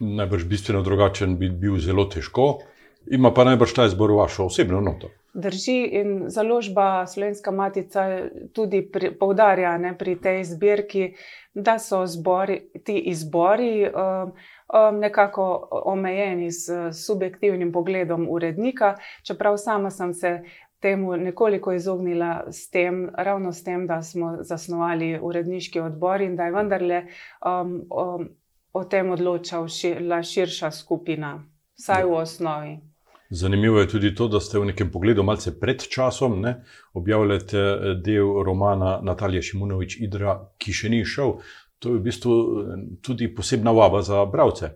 Najbrž 0.00 0.44
bistveno 0.44 0.82
drugačen 0.82 1.38
bi 1.38 1.48
bil 1.50 1.78
zelo 1.78 2.04
težko. 2.04 2.58
Ima 3.06 3.30
pa 3.34 3.44
najbrž 3.44 3.72
ta 3.74 3.84
izbor 3.86 4.10
vašo 4.10 4.46
osebno 4.46 4.80
noto. 4.80 5.10
Drži 5.34 5.80
in 5.98 6.24
založba 6.30 7.06
Slovenska 7.06 7.50
matica 7.50 8.28
tudi 8.52 8.84
poudarja 9.18 9.78
ne, 9.78 9.96
pri 9.98 10.14
tej 10.16 10.44
zbirki, 10.44 11.14
da 11.54 11.78
so 11.78 12.04
zbori, 12.06 12.60
ti 12.84 12.98
izbori 13.10 13.86
um, 13.86 14.30
um, 14.30 14.98
nekako 14.98 15.68
omejeni 15.84 16.52
s 16.52 16.70
subjektivnim 17.06 17.72
pogledom 17.72 18.28
urednika, 18.30 18.94
čeprav 19.22 19.56
sama 19.56 19.90
sem 19.90 20.14
se 20.14 20.40
temu 20.80 21.16
nekoliko 21.16 21.72
izognila 21.72 22.44
s 22.52 22.70
tem, 22.70 23.10
ravno 23.16 23.52
s 23.52 23.64
tem, 23.64 23.86
da 23.86 24.02
smo 24.02 24.36
zasnovali 24.40 25.18
uredniški 25.22 25.80
odbor 25.80 26.20
in 26.20 26.36
da 26.36 26.44
je 26.44 26.52
vendarle 26.52 27.04
um, 27.46 27.86
um, 27.90 28.28
o 28.72 28.84
tem 28.84 29.10
odločala 29.10 30.22
širša 30.22 30.70
skupina, 30.70 31.38
vsaj 31.78 32.04
v 32.04 32.18
osnovi. 32.18 32.93
Zanimivo 33.30 33.80
je 33.80 33.88
tudi 33.88 34.14
to, 34.14 34.28
da 34.28 34.40
ste 34.40 34.58
v 34.58 34.68
nekem 34.70 34.90
pogledu, 34.92 35.22
malce 35.22 35.54
pred 35.60 35.82
časom, 35.90 36.40
ne, 36.40 36.54
objavljate 36.92 37.58
eh, 37.58 37.94
del 38.04 38.42
romana 38.44 39.00
Natalije 39.02 39.42
Šimunovič 39.42 39.96
Idra, 40.00 40.36
ki 40.58 40.72
še 40.72 40.92
ni 40.92 41.04
šel. 41.04 41.38
To 41.78 41.94
je 41.94 41.98
v 41.98 42.04
bistvu 42.04 42.34
eh, 42.34 42.84
tudi 43.02 43.32
posebna 43.34 43.72
vaba 43.72 44.02
za 44.02 44.24
bralce. 44.24 44.74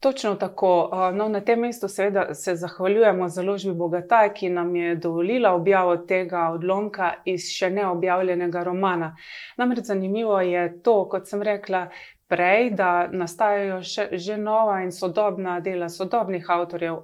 Točno 0.00 0.34
tako. 0.34 0.90
Eh, 0.92 1.16
no, 1.16 1.28
na 1.28 1.40
tem 1.40 1.60
mestu 1.60 1.88
seveda 1.88 2.34
se 2.34 2.56
zahvaljujemo 2.56 3.28
založbi 3.28 3.74
Bogataj, 3.74 4.32
ki 4.34 4.48
nam 4.48 4.76
je 4.76 4.94
dovolila 4.96 5.54
objavo 5.54 5.96
tega 5.96 6.48
odlomka 6.54 7.12
iz 7.24 7.50
še 7.54 7.70
neobjavljenega 7.70 8.64
romana. 8.64 9.14
Namreč 9.56 9.92
zanimivo 9.92 10.40
je 10.40 10.82
to, 10.82 11.04
kot 11.08 11.28
sem 11.28 11.42
rekla, 11.42 11.86
prej, 12.30 12.70
da 12.78 13.08
nastajajo 13.12 13.80
še, 13.82 14.06
že 14.12 14.36
nova 14.38 14.78
in 14.84 14.92
sodobna 14.94 15.58
dela 15.60 15.88
sodobnih 15.90 16.46
avtorjev, 16.50 17.02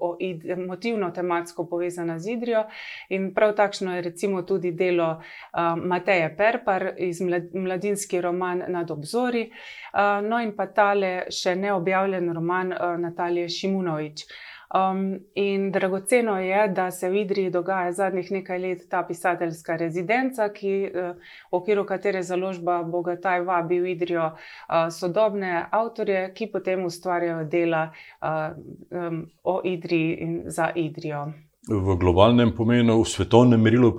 emotivno-tematsko 0.57 1.67
povezana 1.71 2.19
z 2.19 2.37
Idrijo. 2.37 2.65
In 3.11 3.33
prav 3.35 3.57
takšno 3.59 3.97
je 3.97 4.07
recimo 4.07 4.43
tudi 4.43 4.73
delo 4.73 5.11
uh, 5.19 5.77
Mateje 5.77 6.31
Perpar 6.37 6.93
iz 6.97 7.21
mladinski 7.55 8.21
roman 8.21 8.63
Nad 8.69 8.91
obzori, 8.91 9.49
uh, 9.51 10.23
no 10.23 10.41
in 10.43 10.55
pa 10.57 10.67
tale 10.67 11.15
še 11.31 11.57
neobjavljen 11.59 12.33
roman 12.35 12.73
uh, 12.73 12.95
Natalije 13.01 13.49
Šimunovič. 13.49 14.27
Uh, 14.27 14.56
Um, 14.75 15.21
in 15.35 15.71
dragoceno 15.73 16.41
je, 16.41 16.69
da 16.69 16.91
se 16.91 17.11
v 17.11 17.21
Idriji 17.23 17.51
dogaja 17.51 17.93
zadnjih 17.93 18.31
nekaj 18.31 18.59
let 18.59 18.89
ta 18.91 19.05
pisateljska 19.07 19.77
rezidenca, 19.77 20.49
ki, 20.49 20.91
uh, 20.91 21.15
v 21.53 21.61
okviru 21.61 21.85
katere 21.87 22.23
založba 22.23 22.83
Bogataj 22.83 23.45
vabi 23.47 23.79
v 23.81 23.95
Idrijo 23.95 24.33
uh, 24.33 24.89
sodobne 24.91 25.69
avtorje, 25.71 26.33
ki 26.35 26.51
potem 26.53 26.85
ustvarjajo 26.85 27.45
dela 27.45 27.91
uh, 27.93 28.59
um, 28.91 29.27
o 29.45 29.61
Idriji 29.65 30.17
in 30.21 30.41
za 30.47 30.73
Idrijo. 30.75 31.29
V 31.67 31.97
globalnem 31.99 32.53
pomenu, 32.55 33.01
v 33.03 33.09
svetovnem 33.11 33.61
merilu, 33.61 33.91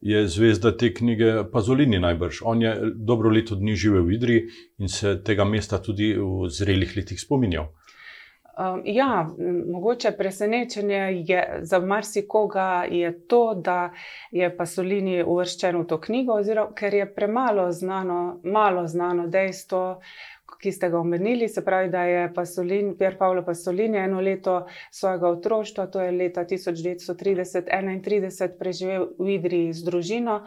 je 0.00 0.28
zvezda 0.28 0.76
te 0.76 0.94
knjige 0.94 1.44
Pazolini 1.52 1.98
najbrž. 1.98 2.42
On 2.42 2.62
je 2.62 2.74
dobro 2.94 3.30
leto 3.30 3.54
dni 3.54 3.76
živel 3.76 4.02
v 4.02 4.12
Idriji 4.12 4.42
in 4.78 4.88
se 4.88 5.22
tega 5.22 5.44
mesta 5.44 5.78
tudi 5.78 6.14
v 6.18 6.48
zrelih 6.50 6.96
letih 6.96 7.20
spominjal. 7.20 7.70
Um, 8.58 8.82
ja, 8.84 9.30
mogoče 9.72 10.12
presenečenje 10.12 11.24
je 11.26 11.58
za 11.62 11.78
marsikoga 11.78 12.84
je 12.90 13.26
to, 13.26 13.54
da 13.54 13.90
je 14.30 14.56
Pasolini 14.56 15.22
uvrščen 15.22 15.76
v 15.80 15.86
to 15.86 16.00
knjigo, 16.00 16.32
oziroma 16.38 16.74
ker 16.74 16.94
je 16.94 17.14
premalo 17.14 17.72
znano, 17.72 18.40
malo 18.44 18.86
znano 18.86 19.26
dejstvo, 19.26 20.00
ki 20.62 20.72
ste 20.72 20.90
ga 20.90 20.98
omenili, 21.00 21.48
se 21.48 21.64
pravi, 21.64 21.90
da 21.90 22.04
je 22.04 22.34
Pasolini, 22.34 22.96
Pier 22.98 23.18
Paolo 23.18 23.44
Pasolini 23.44 23.98
eno 23.98 24.20
leto 24.20 24.66
svojega 24.90 25.28
otroštva, 25.28 25.86
to 25.86 26.00
je 26.00 26.12
leta 26.12 26.44
1930-1931, 26.44 28.58
preživel 28.58 29.08
v 29.18 29.28
Idriji 29.34 29.72
z 29.72 29.84
družino 29.84 30.44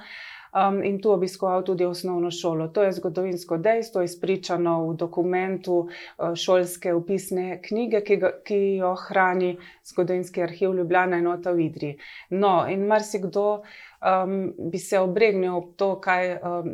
um, 0.54 0.84
in 0.84 1.02
tu 1.02 1.12
obiskoval 1.12 1.64
tudi 1.64 1.86
osnovno 1.86 2.32
šolo. 2.32 2.68
To 2.68 2.84
je 2.84 2.92
zgodovinsko 2.92 3.58
dejstvo, 3.58 4.02
izpričano 4.02 4.78
v 4.88 4.96
dokumentu 4.96 5.78
uh, 5.78 6.36
šolske 6.36 6.94
upisne 6.94 7.62
knjige, 7.62 8.02
ki, 8.02 8.18
ga, 8.18 8.32
ki 8.44 8.62
jo 8.82 8.96
hrani 9.08 9.58
zgodovinski 9.86 10.44
arhiv 10.44 10.74
Ljubljana 10.74 11.18
in 11.18 11.28
Ota 11.28 11.52
v 11.52 11.68
Idri. 11.70 11.98
No, 12.30 12.66
in 12.70 12.88
marsikdo. 12.88 13.62
Um, 13.98 14.54
bi 14.72 14.78
se 14.78 15.00
obregnil 15.00 15.56
ob 15.58 15.72
to, 15.76 15.96
kaj, 15.98 16.36
um, 16.46 16.68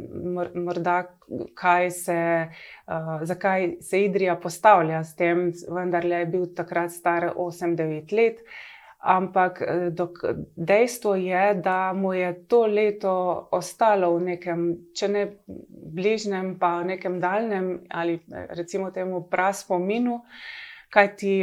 morda, 0.65 0.97
kaj 1.55 1.91
se, 1.95 2.17
uh, 2.87 3.23
zakaj 3.23 3.77
se 3.81 4.01
Idrija 4.03 4.35
postavlja 4.35 5.03
s 5.03 5.15
tem, 5.15 5.45
vendar 5.71 6.05
je 6.05 6.25
bil 6.25 6.49
takrat 6.55 6.91
star 6.91 7.29
8-9 7.31 8.11
let. 8.11 8.43
Ampak 9.03 9.61
eh, 9.61 9.89
dok, 9.91 10.23
dejstvo 10.55 11.15
je, 11.15 11.53
da 11.53 11.93
mu 11.93 12.13
je 12.13 12.47
to 12.47 12.65
leto 12.65 13.47
ostalo 13.51 14.15
v 14.15 14.21
nekem, 14.31 14.61
če 14.95 15.07
ne 15.11 15.23
bližnjem, 15.91 16.55
pa 16.59 16.77
v 16.79 16.95
nekem 16.95 17.19
daljnem 17.19 17.67
ali 17.91 18.15
eh, 18.15 18.47
recimo 18.55 18.91
temu 18.95 19.25
praspominu, 19.27 20.21
kajti 20.87 21.35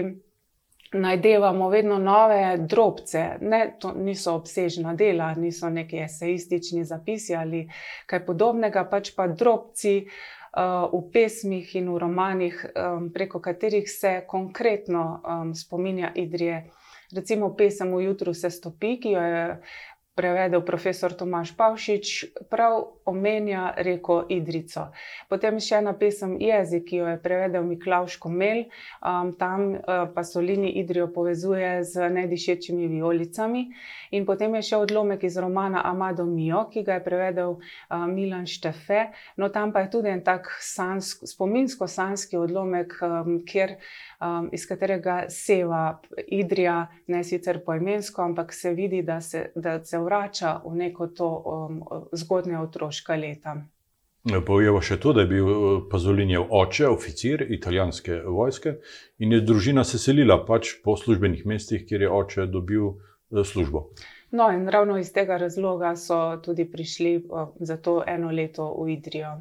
najdevamo 0.97 1.69
vedno 1.69 1.99
nove 1.99 2.57
drobce. 2.65 3.37
Ne, 3.41 3.77
to 3.79 3.93
niso 3.93 4.35
obsežna 4.41 4.97
dela, 4.97 5.35
niso 5.35 5.69
neki 5.71 6.01
esejistični 6.09 6.85
zapisi 6.85 7.37
ali 7.37 7.67
kaj 8.07 8.25
podobnega, 8.27 8.89
pač 8.89 9.13
pa 9.17 9.29
drobci. 9.29 10.07
Uh, 10.51 10.91
v 10.91 10.99
pesmih 11.15 11.77
in 11.79 11.93
v 11.95 11.99
romanih, 12.03 12.55
preko 13.15 13.39
katerih 13.39 13.87
se 13.87 14.25
konkretno 14.27 15.23
spominja 15.55 16.11
Idrije, 16.15 16.65
recimo 17.15 17.55
pesem 17.57 17.95
Ujutru 17.95 18.35
se 18.35 18.51
stopi, 18.51 18.99
ki 19.01 19.13
jo 19.13 19.21
je 19.21 19.45
prevedel 20.21 20.61
profesor 20.61 21.17
Tomaš 21.17 21.55
Pavšič, 21.57 22.09
prav 22.53 23.01
omenja 23.09 23.71
reko 23.81 24.21
Idrico. 24.29 24.91
Potem 25.33 25.57
še 25.57 25.79
ena 25.81 25.95
pesem 25.97 26.35
Jezik, 26.37 26.91
ki 26.91 27.01
jo 27.01 27.07
je 27.09 27.17
prevedel 27.23 27.65
Miklaš 27.65 28.19
Komel, 28.21 28.67
um, 29.01 29.33
tam 29.41 29.79
uh, 29.79 30.05
pa 30.13 30.25
Solini 30.29 30.75
Idrijo 30.77 31.09
povezuje 31.15 31.81
z 31.89 32.11
nedišečimi 32.13 32.91
violicami. 32.93 33.71
In 34.13 34.27
potem 34.29 34.59
je 34.59 34.67
še 34.73 34.83
odlomek 34.83 35.25
iz 35.25 35.39
romana 35.41 35.81
Amado 35.89 36.27
Mio, 36.29 36.67
ki 36.69 36.85
ga 36.85 36.99
je 36.99 37.05
prevedel 37.07 37.57
uh, 37.57 38.05
Milan 38.11 38.45
Štefe. 38.45 39.09
No, 39.41 39.49
tam 39.49 39.73
pa 39.73 39.87
je 39.87 39.93
tudi 39.97 40.13
en 40.13 40.21
tak 40.27 40.53
sansk, 40.61 41.25
spominsko-sanski 41.31 42.37
odlomek, 42.37 42.99
um, 43.07 43.41
kjer, 43.49 43.79
um, 44.21 44.53
iz 44.53 44.69
katerega 44.69 45.23
seva 45.33 46.03
Idrija, 46.29 46.91
ne 47.09 47.25
sicer 47.25 47.63
poimensko, 47.65 48.29
ampak 48.29 48.53
se 48.53 48.75
vidi, 48.77 49.01
da 49.07 49.21
se, 49.25 49.49
da 49.57 49.79
se 49.81 49.97
v 49.97 50.10
vrača 50.11 50.57
v 50.67 50.75
neko 50.83 51.13
to 51.15 51.29
um, 51.39 51.83
zgodnje 52.13 52.59
otroška 52.59 53.15
leta. 53.15 53.61
Povejmo 54.47 54.83
še 54.85 54.99
to, 55.01 55.15
da 55.17 55.23
je 55.25 55.31
bil 55.31 55.47
Pazolinjev 55.89 56.51
oče, 56.53 56.89
oficir 56.93 57.47
italijanske 57.57 58.19
vojske 58.27 58.75
in 59.25 59.33
je 59.33 59.41
družina 59.41 59.85
se 59.85 59.99
selila 59.99 60.43
pač 60.45 60.75
po 60.85 60.93
službenih 61.01 61.47
mestih, 61.49 61.87
kjer 61.89 62.05
je 62.05 62.11
oče 62.19 62.45
dobil 62.53 62.99
službo. 63.31 63.87
No, 64.37 64.51
in 64.53 64.69
ravno 64.69 64.99
iz 65.01 65.09
tega 65.13 65.39
razloga 65.41 65.95
so 65.97 66.37
tudi 66.45 66.69
prišli 66.69 67.15
za 67.61 67.77
to 67.77 68.03
eno 68.07 68.31
leto 68.31 68.69
v 68.77 68.93
Idrijo. 68.99 69.39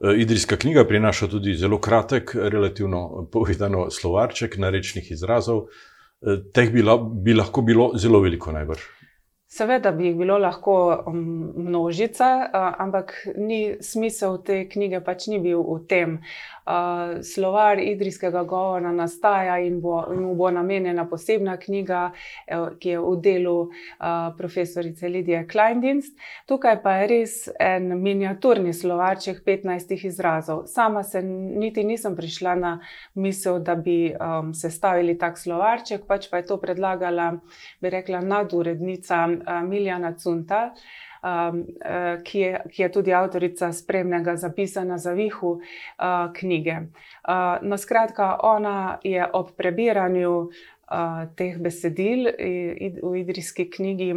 Idrijska 0.00 0.56
knjiga 0.56 0.86
prinaša 0.88 1.28
tudi 1.28 1.54
zelo 1.54 1.80
kratek, 1.80 2.32
relativno 2.34 3.26
povedano, 3.32 3.90
slovarček 3.90 4.56
narečnih 4.56 5.10
izrazov. 5.10 5.66
Teh 6.54 6.70
bi, 6.72 6.82
la, 6.82 6.96
bi 6.96 7.34
lahko 7.34 7.60
bilo 7.60 7.90
zelo 7.98 8.22
veliko, 8.22 8.52
najbrž. 8.52 8.86
Seveda 9.50 9.90
bi 9.90 10.04
jih 10.06 10.14
bilo 10.14 10.36
lahko 10.38 11.02
um, 11.06 11.16
množica, 11.56 12.26
ampak 12.78 13.14
ni 13.36 13.74
smisel 13.82 14.36
te 14.46 14.60
knjige, 14.70 15.00
pač 15.02 15.26
ni 15.26 15.40
bil 15.42 15.64
v 15.66 15.80
tem. 15.90 16.12
Slovar 17.26 17.80
idrijskega 17.82 18.44
govora 18.46 18.92
nastaja 18.94 19.56
in, 19.58 19.80
bo, 19.82 20.04
mu 20.14 20.36
bo 20.38 20.52
namenjena 20.54 21.02
posebna 21.10 21.56
knjiga, 21.58 22.02
e, 22.46 22.58
ki 22.78 22.92
je 22.92 23.00
v 23.02 23.14
delu 23.24 23.54
profesorice 24.38 25.08
Lidije 25.10 25.40
Kleindinst. 25.50 26.14
Tukaj 26.46 26.78
pa 26.84 26.94
je 27.00 27.08
res 27.10 27.34
en 27.58 27.90
miniaturni 27.98 28.70
slovarček 28.70 29.42
15 29.42 30.06
izrazov. 30.06 30.62
Sama 30.70 31.02
se 31.02 31.24
niti 31.26 31.82
nisem 31.84 32.14
prišla 32.14 32.54
na 32.54 32.76
misel, 33.14 33.58
da 33.58 33.74
bi 33.74 34.14
um, 34.14 34.54
sestavili 34.54 35.18
tak 35.18 35.42
slovarček, 35.42 36.06
pač 36.06 36.30
pa 36.30 36.38
je 36.38 36.52
to 36.52 36.60
predlagala, 36.62 37.32
bi 37.82 37.90
rekla, 37.90 38.22
nadurednica 38.22 39.26
Miljana 39.66 40.14
Cunta, 40.18 40.70
um, 41.22 41.60
uh, 41.60 42.22
ki, 42.24 42.38
je, 42.38 42.62
ki 42.70 42.82
je 42.82 42.90
tudi 42.92 43.14
avtorica 43.14 43.72
spremnega 43.72 44.36
zapisa 44.36 44.84
na 44.84 44.98
zavihu 44.98 45.56
uh, 45.56 46.32
knjige. 46.36 46.76
Uh, 46.80 47.58
no, 47.62 47.78
skratka, 47.78 48.36
ona 48.42 48.98
je 49.02 49.26
ob 49.32 49.54
prebiranju 49.56 50.36
uh, 50.40 50.50
teh 51.36 51.58
besedil 51.58 52.30
v 53.02 53.16
idrijski 53.20 53.70
knjigi 53.70 54.14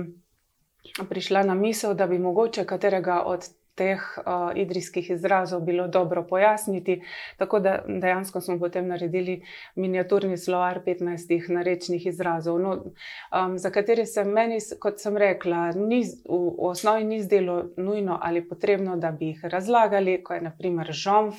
prišla 1.10 1.44
na 1.44 1.56
misel, 1.56 1.94
da 1.94 2.08
bi 2.08 2.20
mogoče 2.20 2.66
katerega 2.66 3.22
od 3.26 3.48
teh 3.76 4.00
uh, 4.18 4.52
idrijskih 4.56 5.10
izrazov 5.10 5.62
bilo 5.62 5.88
dobro 5.88 6.24
pojasniti. 6.28 7.02
Tako 7.38 7.60
da 7.60 7.84
dejansko 7.88 8.42
smo 8.42 8.60
potem 8.60 8.88
naredili 8.88 9.42
miniaturni 9.76 10.38
slovar 10.38 10.80
15 10.86 11.50
narečnih 11.50 12.06
izrazov, 12.06 12.60
no, 12.60 12.74
um, 12.74 13.58
za 13.58 13.72
katere 13.72 14.06
se 14.06 14.24
meni, 14.24 14.60
kot 14.80 15.00
sem 15.00 15.18
rekla, 15.18 15.72
ni, 15.72 16.04
v, 16.04 16.38
v 16.58 16.70
osnovi 16.70 17.04
ni 17.04 17.22
zdelo 17.22 17.64
nujno 17.78 18.20
ali 18.22 18.48
potrebno, 18.48 18.98
da 18.98 19.12
bi 19.12 19.34
jih 19.34 19.46
razlagali, 19.46 20.24
ko 20.24 20.34
je 20.34 20.42
naprimer 20.42 20.92
žomf 20.92 21.36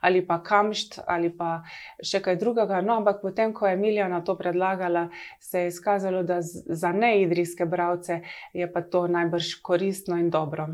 ali 0.00 0.26
pa 0.26 0.42
kamšt 0.42 0.98
ali 1.06 1.30
pa 1.36 1.62
še 2.02 2.20
kaj 2.22 2.36
drugega. 2.36 2.80
No, 2.80 2.96
ampak 3.00 3.22
potem, 3.22 3.52
ko 3.54 3.66
je 3.66 3.74
Emilija 3.74 4.08
na 4.08 4.20
to 4.20 4.36
predlagala, 4.38 5.08
se 5.40 5.66
je 5.66 5.74
izkazalo, 5.74 6.22
da 6.22 6.42
z, 6.42 6.64
za 6.66 6.92
neidrijske 6.92 7.66
bralce 7.66 8.22
je 8.52 8.72
pa 8.72 8.82
to 8.82 9.06
najbrž 9.06 9.54
koristno 9.62 10.18
in 10.18 10.30
dobro. 10.30 10.68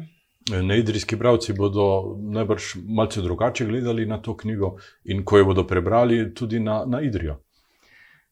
Neidrijski 0.62 1.16
bralci 1.16 1.52
bodo 1.52 2.16
najbrž 2.18 2.74
malce 2.88 3.20
drugače 3.22 3.66
gledali 3.66 4.06
na 4.06 4.22
to 4.22 4.36
knjigo 4.36 4.76
in 5.04 5.24
ko 5.24 5.38
jo 5.38 5.44
bodo 5.44 5.66
prebrali, 5.66 6.34
tudi 6.34 6.60
na, 6.60 6.84
na 6.86 7.00
Idrijo. 7.00 7.36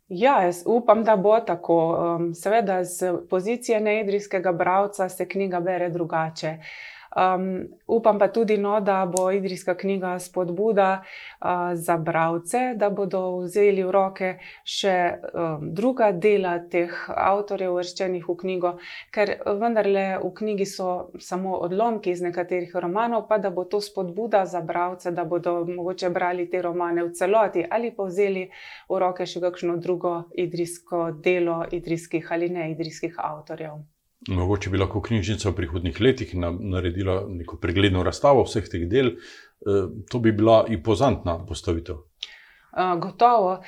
Ja, 0.08 0.42
jaz 0.42 0.62
upam, 0.66 1.04
da 1.04 1.16
bo 1.16 1.40
tako. 1.40 1.76
Um, 2.16 2.34
seveda, 2.34 2.84
z 2.84 3.12
pozicije 3.30 3.80
neidrijskega 3.80 4.52
bralca 4.52 5.08
se 5.08 5.28
knjiga 5.28 5.60
bere 5.60 5.90
drugače. 5.90 6.58
Um, 7.16 7.68
upam 7.86 8.18
pa 8.18 8.28
tudi, 8.28 8.58
no, 8.58 8.80
da 8.80 9.06
bo 9.06 9.30
Idrijska 9.30 9.74
knjiga 9.74 10.18
spodbuda 10.18 11.02
uh, 11.02 11.48
za 11.72 11.96
bralce, 11.96 12.74
da 12.76 12.90
bodo 12.90 13.38
vzeli 13.38 13.84
v 13.84 13.90
roke 13.90 14.28
še 14.68 14.96
um, 15.32 15.64
druga 15.72 16.10
dela 16.12 16.58
teh 16.60 16.92
avtorjev, 17.08 17.72
uvrščenih 17.72 18.28
v 18.28 18.36
knjigo, 18.42 18.74
ker 19.16 19.32
vendarle 19.46 20.04
v 20.20 20.34
knjigi 20.36 20.68
so 20.68 20.90
samo 21.16 21.56
odlomki 21.64 22.12
iz 22.12 22.20
nekaterih 22.20 22.76
romanov, 22.84 23.24
pa 23.32 23.40
da 23.40 23.50
bo 23.50 23.64
to 23.64 23.80
spodbuda 23.80 24.44
za 24.44 24.60
bralce, 24.60 25.16
da 25.16 25.24
bodo 25.24 25.62
mogoče 25.64 26.12
brali 26.12 26.50
te 26.52 26.60
romane 26.62 27.00
v 27.00 27.16
celoti 27.16 27.64
ali 27.64 27.94
pa 27.96 28.10
vzeli 28.12 28.44
v 28.92 29.00
roke 29.00 29.24
še 29.24 29.40
kakšno 29.40 29.80
drugo 29.80 30.16
idrijsko 30.36 31.10
delo 31.24 31.62
idrijskih 31.72 32.32
ali 32.32 32.52
ne 32.52 32.72
idrijskih 32.76 33.16
avtorjev. 33.16 33.95
Mogoče 34.28 34.70
bi 34.70 34.78
lahko 34.78 35.00
knjižnica 35.00 35.50
v 35.50 35.54
prihodnih 35.54 36.00
letih 36.00 36.32
naredila 36.34 37.20
neko 37.28 37.60
pregledno 37.62 38.02
razstavo 38.02 38.42
vseh 38.46 38.66
teh 38.68 38.86
del. 38.90 39.12
Eh, 39.12 39.86
to 40.10 40.18
bi 40.18 40.32
bila 40.32 40.64
impozantna 40.68 41.38
postavitev. 41.46 42.02
Uh, 42.76 43.00
gotovo. 43.00 43.52
Uh, 43.52 43.60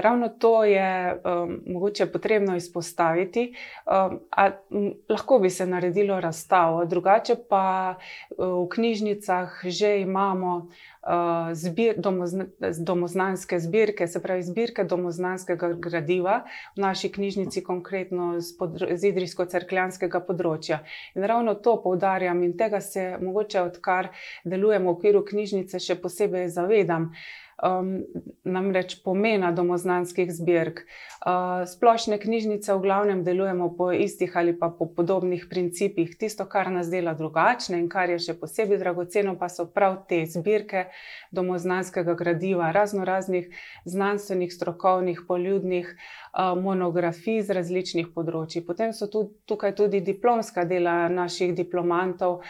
ravno 0.00 0.28
to 0.28 0.64
je 0.64 1.20
um, 1.24 1.60
mogoče 1.66 2.06
potrebno 2.06 2.56
izpostaviti. 2.56 3.54
Um, 3.86 4.18
a, 4.30 4.50
m, 4.70 4.92
lahko 5.08 5.38
bi 5.38 5.50
se 5.50 5.66
naredilo 5.66 6.20
razstavo, 6.20 6.84
drugače 6.84 7.36
pa 7.48 7.94
uh, 7.94 8.46
v 8.64 8.68
knjižnicah 8.68 9.60
že 9.64 10.00
imamo 10.00 10.56
uh, 10.56 11.52
zbir, 11.52 11.94
domozna, 11.96 12.44
domoznanske 12.78 13.60
zbirke, 13.60 14.06
se 14.06 14.22
pravi 14.22 14.42
zbirke 14.42 14.84
domoznanskega 14.84 15.72
gradiva 15.72 16.44
v 16.76 16.80
naši 16.80 17.12
knjižnici, 17.12 17.62
konkretno 17.64 18.40
z, 18.40 18.56
z 18.94 19.12
idrijsko-cerkljanskega 19.12 20.20
področja. 20.26 20.82
In 21.14 21.22
ravno 21.24 21.54
to 21.54 21.76
poudarjam 21.82 22.42
in 22.42 22.56
tega 22.58 22.80
se 22.80 23.12
mogoče 23.20 23.62
odkar 23.62 24.10
delujemo 24.44 24.90
v 24.90 24.96
okviru 24.96 25.24
knjižnice 25.24 25.78
še 25.78 26.00
posebej 26.02 26.48
zavedam 26.50 27.12
um, 27.62 28.04
namreč 28.44 28.96
pomena 29.04 29.52
domoznanskih 29.52 30.32
zbirk. 30.32 30.82
Uh, 31.20 31.66
splošne 31.68 32.18
knjižnice 32.18 32.72
v 32.74 32.80
glavnem 32.80 33.24
delujemo 33.24 33.68
po 33.76 33.90
istih 33.92 34.36
ali 34.36 34.54
pa 34.58 34.70
po 34.72 34.86
podobnih 34.86 35.46
principih. 35.50 36.16
Tisto, 36.18 36.46
kar 36.48 36.70
nas 36.72 36.90
dela 36.90 37.14
drugačne 37.14 37.78
in 37.78 37.88
kar 37.92 38.10
je 38.10 38.18
še 38.18 38.36
posebej 38.40 38.80
dragoceno, 38.80 39.36
pa 39.38 39.50
so 39.52 39.66
prav 39.68 40.00
te 40.08 40.22
zbirke 40.26 40.88
domoznanskega 41.30 42.14
gradiva, 42.14 42.72
razno 42.72 43.04
raznih 43.04 43.50
znanstvenih, 43.84 44.52
strokovnih, 44.52 45.22
poljudnih 45.28 45.94
monografij 46.38 47.42
z 47.42 47.54
različnih 47.56 48.10
področji. 48.14 48.62
Potem 48.66 48.92
so 48.94 49.08
tu, 49.10 49.24
tukaj 49.46 49.74
tudi 49.78 50.00
diplomska 50.04 50.64
dela 50.64 51.08
naših 51.08 51.54
diplomantov, 51.54 52.40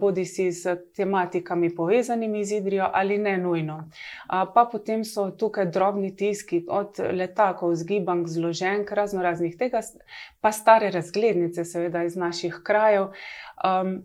bodi 0.00 0.24
si 0.28 0.50
z 0.52 0.76
tematikami 0.96 1.72
povezanimi 1.74 2.44
z 2.44 2.60
Idrijo 2.60 2.88
ali 2.92 3.18
ne 3.18 3.36
nujno. 3.38 3.78
Pa 4.28 4.66
potem 4.70 5.04
so 5.04 5.30
tukaj 5.30 5.70
drobni 5.72 6.14
tiski, 6.16 6.64
od 6.68 7.00
letakov, 7.00 7.74
zgibank, 7.74 8.28
zloženk, 8.28 8.92
razno 8.92 9.22
raznih 9.22 9.56
tega, 9.58 9.80
pa 10.40 10.52
stare 10.52 10.90
razglednice, 10.90 11.64
seveda 11.64 12.04
iz 12.04 12.16
naših 12.16 12.60
krajev. 12.64 13.12
Um, 13.64 14.02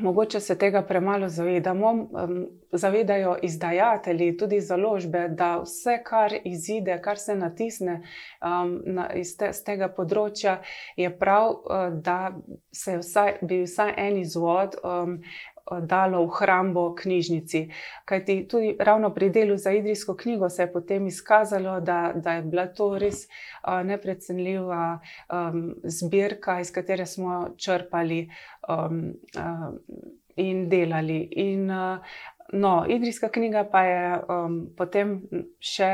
Mogoče 0.00 0.40
se 0.40 0.58
tega 0.58 0.82
premalo 0.82 1.28
zavedamo, 1.28 2.08
zavedajo 2.72 3.36
izdajatelji, 3.42 4.36
tudi 4.36 4.60
založbe, 4.60 5.28
da 5.28 5.60
vse, 5.62 6.00
kar 6.04 6.34
izide, 6.44 6.98
kar 7.02 7.18
se 7.18 7.34
natisne 7.34 7.94
um, 8.02 8.82
na, 8.86 9.12
iz, 9.14 9.36
te, 9.38 9.52
iz 9.54 9.62
tega 9.62 9.88
področja, 9.88 10.56
je 10.96 11.12
prav, 11.18 11.50
uh, 11.50 11.86
da 12.02 12.18
se 12.74 12.98
vsaj, 12.98 13.38
vsaj 13.46 13.94
en 14.06 14.18
izvod 14.18 14.74
um, 14.82 15.20
dalo 15.80 16.24
v 16.26 16.30
hrambo 16.38 16.94
knjižnici. 16.94 17.68
Kajti 18.04 18.48
tudi 18.48 18.76
ravno 18.80 19.10
pri 19.14 19.30
delu 19.30 19.56
za 19.56 19.72
idrijsko 19.72 20.16
knjigo 20.16 20.48
se 20.48 20.62
je 20.62 20.72
potem 20.72 21.06
izkazalo, 21.06 21.80
da, 21.80 22.12
da 22.14 22.32
je 22.32 22.42
bila 22.42 22.66
to 22.66 22.98
res 22.98 23.24
uh, 23.24 23.80
neprecenljiva 23.84 24.98
um, 25.32 25.74
zbirka, 25.84 26.60
iz 26.60 26.72
katere 26.72 27.06
smo 27.06 27.48
črpali 27.56 28.28
um, 28.68 29.12
uh, 29.38 29.74
in 30.36 30.68
delali. 30.68 31.28
In, 31.32 31.70
uh, 31.70 31.98
No, 32.52 32.84
idrijska 32.88 33.28
knjiga 33.28 33.64
pa 33.72 33.82
je 33.82 34.18
um, 34.28 34.58
potem 34.76 35.14
še 35.60 35.88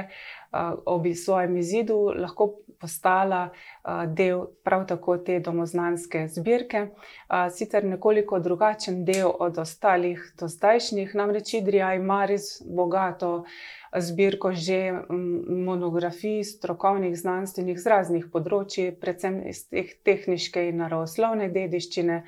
ob 0.87 1.07
svojem 1.15 1.57
izidu 1.57 2.13
lahko 2.17 2.51
postala 2.81 3.51
uh, 3.51 4.15
del 4.15 4.47
prav 4.65 4.87
tako 4.89 5.19
te 5.19 5.39
domoznanske 5.41 6.29
zbirke, 6.29 6.87
uh, 6.89 7.51
sicer 7.53 7.85
nekoliko 7.85 8.41
drugačen 8.41 9.05
del 9.05 9.31
od 9.39 9.59
ostalih 9.59 10.23
do 10.41 10.49
zdajšnjih, 10.49 11.15
namreč 11.15 11.55
Idrija 11.55 11.95
ima 11.95 12.25
res 12.27 12.63
bogato 12.65 13.45
zbirko 13.97 14.53
že 14.53 14.93
monografij, 15.49 16.45
strokovnih, 16.45 17.17
znanstvenih 17.19 17.79
z 17.79 17.91
raznih 17.91 18.27
področji, 18.33 18.93
predvsem 18.95 19.41
iz 19.51 19.65
teh 19.69 19.93
tehniške 20.07 20.69
in 20.71 20.79
naravoslovne 20.85 21.51
dediščine 21.51 22.23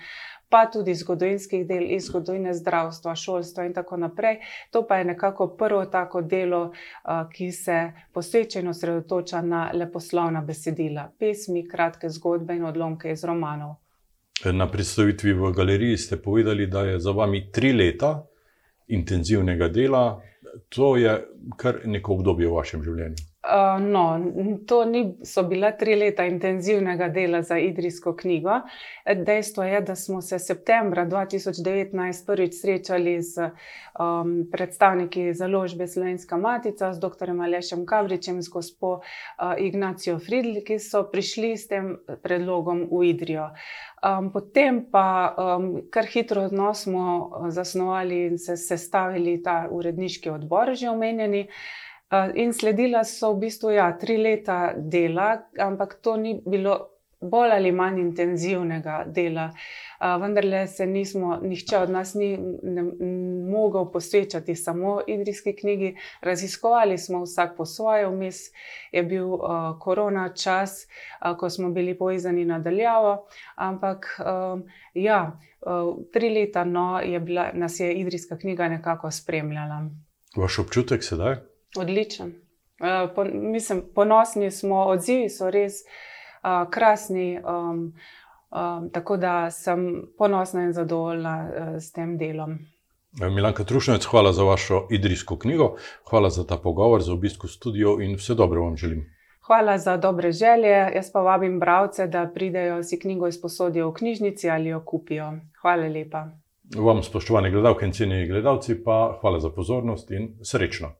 pa 0.52 0.66
tudi 0.72 0.94
zgodovinskih 0.94 1.64
del 1.66 1.86
iz 1.96 2.10
zgodovine 2.10 2.52
zdravstva, 2.54 3.14
šolstva 3.16 3.64
in 3.64 3.72
tako 3.72 3.96
naprej. 3.96 4.36
To 4.70 4.84
pa 4.86 4.98
je 5.00 5.04
nekako 5.04 5.48
prvo 5.56 5.84
tako 5.86 6.20
delo, 6.22 6.72
ki 7.32 7.52
se 7.52 7.78
posvečeno 8.12 8.74
sredotoča 8.74 9.40
na 9.42 9.70
leposlovna 9.74 10.44
besedila, 10.44 11.08
pesmi, 11.18 11.64
kratke 11.68 12.10
zgodbe 12.12 12.56
in 12.56 12.68
odlomke 12.68 13.12
iz 13.12 13.24
romanov. 13.24 13.78
Na 14.52 14.68
predstavitvi 14.70 15.32
v 15.32 15.52
galeriji 15.56 15.96
ste 15.96 16.16
povedali, 16.22 16.66
da 16.66 16.84
je 16.84 17.00
za 17.00 17.10
vami 17.10 17.46
tri 17.52 17.72
leta 17.72 18.26
intenzivnega 18.88 19.68
dela. 19.68 20.20
To 20.68 20.96
je 20.96 21.16
kar 21.56 21.80
neko 21.84 22.18
obdobje 22.20 22.48
v 22.48 22.56
vašem 22.60 22.82
življenju. 22.84 23.31
Uh, 23.42 23.80
no, 23.80 24.32
to 24.66 24.84
ni, 24.84 25.16
so 25.24 25.42
bila 25.42 25.72
tri 25.72 25.96
leta 25.98 26.22
intenzivnega 26.24 27.08
dela 27.08 27.40
za 27.42 27.58
Idrijsko 27.58 28.16
knjigo. 28.16 28.60
Dejstvo 29.16 29.64
je, 29.64 29.80
da 29.80 29.96
smo 29.96 30.20
se 30.22 30.38
septembra 30.38 31.06
2019 31.06 32.26
prvič 32.26 32.54
srečali 32.60 33.22
z 33.22 33.50
um, 33.98 34.46
predstavniki 34.52 35.34
založbe 35.34 35.86
Slovenska 35.86 36.36
Matica, 36.36 36.92
z 36.92 37.00
dr. 37.00 37.30
Alešem 37.30 37.86
Kavričem, 37.86 38.42
z 38.42 38.48
gospo 38.48 38.92
uh, 38.92 39.02
Ignacijo 39.58 40.20
Fridl, 40.22 40.62
ki 40.62 40.78
so 40.78 41.02
prišli 41.10 41.56
s 41.56 41.66
tem 41.66 41.96
predlogom 42.22 42.86
v 42.94 43.10
Idrijo. 43.10 43.50
Um, 44.06 44.30
potem 44.30 44.84
pa 44.86 45.34
um, 45.34 45.82
kar 45.90 46.06
hitro 46.06 46.46
smo 46.74 47.30
zasnovali 47.50 48.26
in 48.26 48.38
se 48.38 48.56
sestavili 48.56 49.42
ta 49.42 49.66
uredniški 49.70 50.30
odbor, 50.30 50.74
že 50.74 50.90
omenjeni. 50.90 51.48
In 52.34 52.52
sledila 52.52 53.04
so 53.04 53.32
v 53.32 53.46
bistvu 53.46 53.70
ja, 53.70 53.92
tri 53.98 54.16
leta 54.16 54.74
dela, 54.76 55.48
ampak 55.58 55.94
to 56.04 56.16
ni 56.16 56.40
bilo 56.46 56.92
bolj 57.22 57.52
ali 57.54 57.72
manj 57.72 58.00
intenzivnega 58.00 59.04
dela. 59.06 59.50
Vendar 60.20 60.68
se 60.68 60.86
nismo, 60.86 61.38
nihče 61.42 61.78
od 61.78 61.90
nas 61.90 62.14
ni 62.14 62.36
ne, 62.62 62.82
mogel 63.50 63.86
posvečati 63.92 64.54
samo 64.54 65.00
indijski 65.06 65.56
knjigi. 65.56 65.96
Raziskovali 66.20 66.98
smo 66.98 67.22
vsak 67.22 67.56
po 67.56 67.66
svoje, 67.66 68.08
vmes 68.08 68.36
je 68.92 69.02
bil 69.02 69.28
uh, 69.34 69.40
korona 69.80 70.28
čas, 70.34 70.86
uh, 71.24 71.36
ko 71.38 71.50
smo 71.50 71.70
bili 71.70 71.98
povezani 71.98 72.44
nadaljavo. 72.44 73.26
Ampak 73.54 74.18
uh, 74.18 74.60
ja, 74.94 75.38
uh, 75.60 75.96
tri 76.12 76.30
leta 76.34 76.64
no, 76.64 77.00
je 77.00 77.20
bila, 77.20 77.50
nas 77.54 77.80
je 77.80 77.94
indijska 77.94 78.38
knjiga 78.38 78.68
nekako 78.68 79.10
spremljala. 79.10 79.86
Vaš 80.36 80.58
občutek 80.58 81.04
sedaj? 81.04 81.51
Odličen. 81.76 82.32
Uh, 82.80 83.14
po, 83.14 83.24
mislim, 83.24 83.82
ponosni 83.94 84.50
smo, 84.50 84.84
odzivi 84.84 85.28
so 85.28 85.50
res 85.50 85.72
uh, 85.82 86.70
krasni. 86.70 87.38
Um, 87.38 87.94
um, 88.50 88.90
tako 88.90 89.16
da 89.16 89.50
sem 89.50 90.02
ponosna 90.18 90.62
in 90.62 90.72
zadovoljna 90.72 91.48
uh, 91.48 91.76
s 91.80 91.92
tem 91.92 92.18
delom. 92.18 92.58
Milanka 93.20 93.64
Trušnjec, 93.64 94.04
hvala 94.04 94.32
za 94.32 94.42
vašo 94.42 94.86
idrijsko 94.90 95.36
knjigo, 95.38 95.76
hvala 96.10 96.30
za 96.30 96.46
ta 96.46 96.56
pogovor, 96.56 97.02
za 97.02 97.12
obisk 97.12 97.44
v 97.44 97.48
studiu 97.48 98.00
in 98.00 98.16
vse 98.16 98.34
dobro 98.34 98.62
vam 98.62 98.76
želim. 98.76 99.04
Hvala 99.46 99.78
za 99.78 99.96
dobre 99.96 100.32
želje. 100.32 100.92
Jaz 100.94 101.12
pa 101.12 101.20
vabim 101.20 101.60
bralce, 101.60 102.06
da 102.06 102.30
pridejo 102.34 102.82
si 102.82 102.98
knjigo 102.98 103.28
izposodijo 103.28 103.88
v 103.88 103.94
knjižnici 103.94 104.50
ali 104.50 104.68
jo 104.68 104.82
kupijo. 104.86 105.32
Hvala 105.60 105.88
lepa. 105.88 106.28
Vam, 106.76 107.02
spoštovane 107.02 107.50
gledalke 107.50 107.86
in 107.86 107.92
cenjeni 107.92 108.28
gledalci, 108.28 108.84
pa 108.84 109.18
hvala 109.20 109.40
za 109.40 109.50
pozornost 109.50 110.10
in 110.10 110.38
srečno. 110.42 110.92